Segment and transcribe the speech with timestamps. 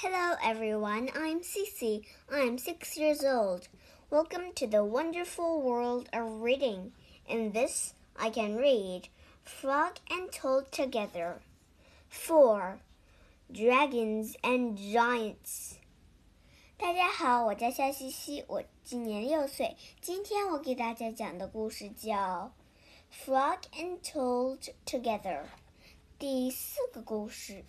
[0.00, 1.08] Hello, everyone.
[1.14, 2.02] I'm Cece.
[2.30, 3.68] I'm six years old.
[4.10, 6.92] Welcome to the wonderful world of reading.
[7.26, 9.08] In this, I can read
[9.42, 11.40] Frog and Toad Together.
[12.10, 12.78] 4.
[13.50, 15.78] Dragons and Giants.
[16.76, 19.76] 大家好，我叫夏西西，我今年六岁。
[20.02, 22.52] 今天我给大家讲的故事叫《
[23.24, 25.40] Frog and Toad Together》。
[26.18, 27.64] 第四个故事。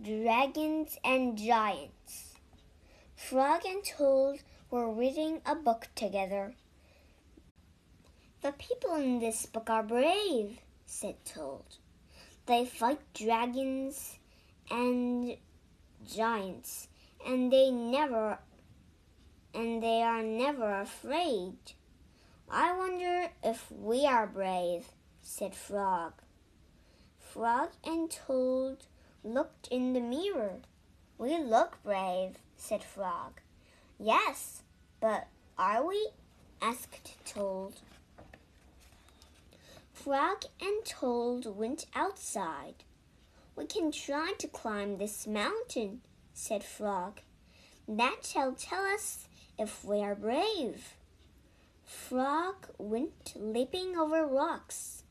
[0.00, 2.34] Dragons and Giants.
[3.16, 4.38] Frog and Toad
[4.70, 6.54] were reading a book together.
[8.42, 11.64] The people in this book are brave, said Toad.
[12.46, 14.20] They fight dragons
[14.70, 15.36] and
[16.06, 16.86] giants,
[17.26, 18.38] and they never
[19.52, 21.56] and they are never afraid.
[22.48, 24.86] I wonder if we are brave,
[25.22, 26.12] said Frog.
[27.18, 28.84] Frog and Toad
[29.24, 30.60] looked in the mirror.
[31.18, 33.40] We look brave, said Frog.
[33.98, 34.62] Yes,
[35.00, 36.10] but are we?
[36.62, 37.74] asked Toad.
[39.92, 42.84] Frog and Toad went outside.
[43.56, 47.20] We can try to climb this mountain, said Frog.
[47.88, 49.26] That shall tell us
[49.58, 50.94] if we are brave.
[51.84, 55.02] Frog went leaping over rocks,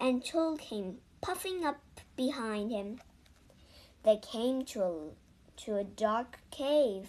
[0.00, 1.80] and Toad came puffing up
[2.16, 3.00] behind him.
[4.04, 4.92] They came to a,
[5.62, 7.08] to a dark cave.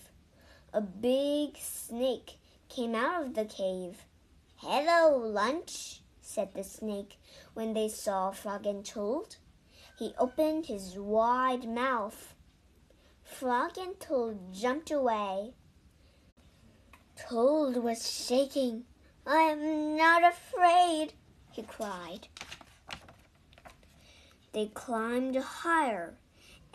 [0.71, 2.37] A big snake
[2.69, 4.05] came out of the cave.
[4.55, 7.19] Hello, lunch, said the snake
[7.53, 9.35] when they saw Frog and Toad.
[9.99, 12.33] He opened his wide mouth.
[13.23, 15.53] Frog and Toad jumped away.
[17.17, 18.85] Toad was shaking.
[19.27, 21.11] I am not afraid,
[21.52, 22.30] he cried.
[24.53, 26.15] They climbed higher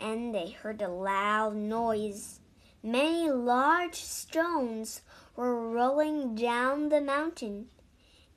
[0.01, 2.39] and they heard a loud noise.
[2.83, 5.01] Many large stones
[5.35, 7.67] were rolling down the mountain.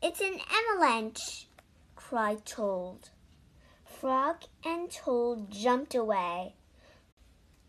[0.03, 1.49] It's an avalanche,
[1.97, 3.09] cried Toad.
[3.85, 6.57] Frog and Toad jumped away.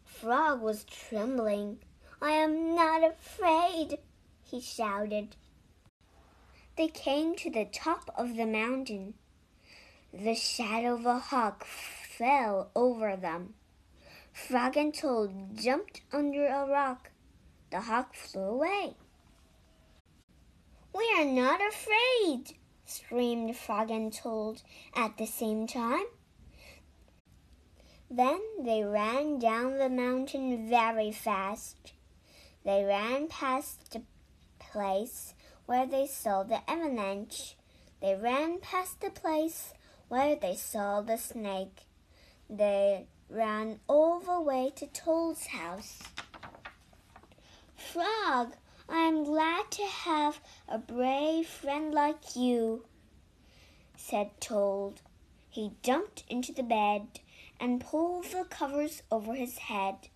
[0.04, 1.78] Frog was trembling.
[2.22, 4.00] I am not afraid,
[4.44, 5.38] he shouted.
[6.78, 9.14] They came to the top of the mountain.
[10.14, 13.54] The shadow of a hawk fell over them.
[14.36, 17.12] Frog and Toad jumped under a rock.
[17.72, 18.98] The hawk flew away.
[20.94, 24.62] We are not afraid, screamed Frog and Toad
[24.94, 26.04] at the same time.
[28.12, 31.94] Then they ran down the mountain very fast.
[32.66, 34.04] They ran past the
[34.60, 35.34] place
[35.66, 37.56] where they saw the avalanche.
[38.02, 39.74] They ran past the place
[40.10, 41.88] where they saw the snake.
[42.50, 46.00] They ran all the way to Toad's house.
[47.76, 48.56] Frog,
[48.88, 52.86] I am glad to have a brave friend like you,
[53.98, 55.02] said Toad.
[55.50, 57.20] He jumped into the bed
[57.60, 60.10] and pulled the covers over his head.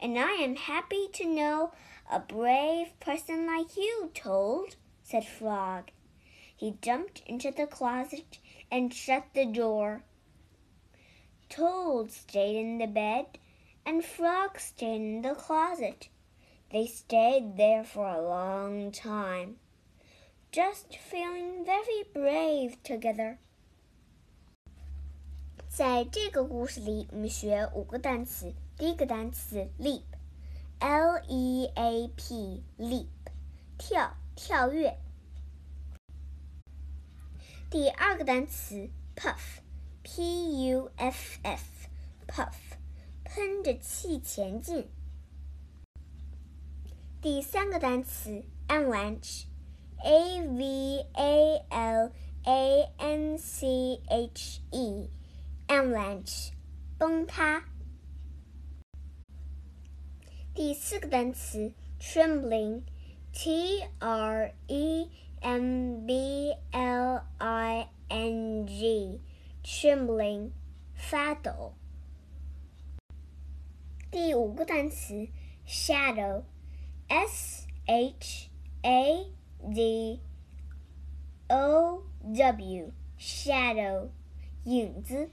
[0.00, 1.72] And I am happy to know
[2.10, 5.90] a brave person like you, Toad, said Frog.
[6.56, 8.38] He jumped into the closet
[8.70, 10.04] and shut the door.
[11.49, 13.39] Toad stayed in the bed,
[13.85, 16.09] and Frog stayed in the closet.
[16.71, 19.55] They stayed there for a long time,
[20.51, 23.37] just feeling very brave together.
[25.67, 28.53] 在这个故事里，我们学五个单词。
[28.77, 33.07] 第一个单词 leap，l e a p，leap，
[33.77, 34.97] 跳，跳跃。
[37.71, 39.61] 第二个单词 puff。
[40.03, 41.87] P U F F
[42.27, 42.55] puff，
[43.23, 44.87] 喷着气前进。
[47.21, 52.11] 第三个单词 avalanche，A V A L
[52.43, 56.51] A N C H E，avalanche，
[56.97, 57.65] 崩塌。
[60.55, 65.09] 第四个单词 trembling，T R E
[65.41, 69.21] M B L I N G。
[69.64, 70.50] trembling，
[70.94, 71.72] 发抖。
[74.10, 75.26] 第五个单词
[75.66, 78.50] ，shadow，s h
[78.82, 79.32] a
[79.72, 80.20] d
[81.48, 84.10] o w，shadow，
[84.64, 85.30] 影子。